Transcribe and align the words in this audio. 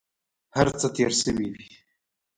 هر 0.55 0.67
څه 0.79 0.87
تېر 0.95 1.11
شوي 1.21 1.47
وي. 1.53 1.67